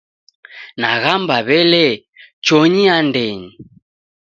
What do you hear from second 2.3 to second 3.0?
chonyi